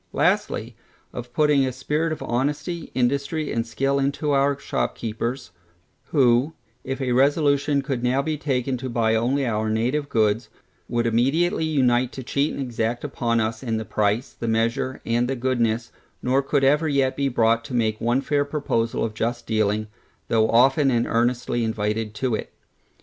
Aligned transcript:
Lastly, 0.13 0.75
of 1.13 1.31
putting 1.31 1.63
a 1.63 1.71
spirit 1.71 2.11
of 2.11 2.23
honesty, 2.23 2.89
industry, 2.95 3.51
and 3.51 3.67
skill 3.67 3.99
into 3.99 4.31
our 4.31 4.57
shopkeepers, 4.57 5.51
who, 6.05 6.53
if 6.83 6.99
a 6.99 7.11
resolution 7.11 7.83
could 7.83 8.01
now 8.01 8.19
be 8.23 8.35
taken 8.35 8.77
to 8.77 8.89
buy 8.89 9.13
only 9.13 9.45
our 9.45 9.69
native 9.69 10.09
goods, 10.09 10.49
would 10.89 11.05
immediately 11.05 11.65
unite 11.65 12.11
to 12.13 12.23
cheat 12.23 12.51
and 12.51 12.59
exact 12.63 13.03
upon 13.03 13.39
us 13.39 13.61
in 13.61 13.77
the 13.77 13.85
price, 13.85 14.33
the 14.33 14.47
measure, 14.47 15.01
and 15.05 15.27
the 15.27 15.35
goodness, 15.35 15.91
nor 16.23 16.41
could 16.41 16.63
ever 16.63 16.89
yet 16.89 17.15
be 17.15 17.29
brought 17.29 17.63
to 17.65 17.75
make 17.75 18.01
one 18.01 18.21
fair 18.21 18.43
proposal 18.43 19.03
of 19.05 19.13
just 19.13 19.45
dealing, 19.45 19.85
though 20.29 20.49
often 20.49 20.89
and 20.89 21.05
earnestly 21.05 21.63
invited 21.63 22.15
to 22.15 22.33
it. 22.33 22.51